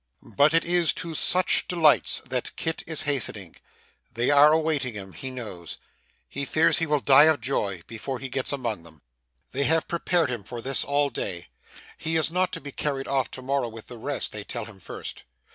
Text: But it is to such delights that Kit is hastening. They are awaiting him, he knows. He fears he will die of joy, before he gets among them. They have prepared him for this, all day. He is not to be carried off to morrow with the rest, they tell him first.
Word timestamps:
But 0.35 0.55
it 0.55 0.65
is 0.65 0.93
to 0.93 1.13
such 1.13 1.67
delights 1.67 2.23
that 2.25 2.55
Kit 2.55 2.81
is 2.87 3.03
hastening. 3.03 3.57
They 4.15 4.31
are 4.31 4.51
awaiting 4.51 4.95
him, 4.95 5.13
he 5.13 5.29
knows. 5.29 5.77
He 6.27 6.43
fears 6.43 6.79
he 6.79 6.87
will 6.87 7.01
die 7.01 7.25
of 7.25 7.39
joy, 7.39 7.83
before 7.85 8.17
he 8.17 8.27
gets 8.27 8.51
among 8.51 8.81
them. 8.81 9.03
They 9.51 9.65
have 9.65 9.87
prepared 9.87 10.31
him 10.31 10.43
for 10.43 10.59
this, 10.59 10.83
all 10.83 11.11
day. 11.11 11.49
He 11.99 12.15
is 12.15 12.31
not 12.31 12.51
to 12.53 12.61
be 12.61 12.71
carried 12.71 13.07
off 13.07 13.29
to 13.29 13.43
morrow 13.43 13.69
with 13.69 13.89
the 13.89 13.99
rest, 13.99 14.31
they 14.31 14.43
tell 14.43 14.65
him 14.65 14.79
first. 14.79 15.23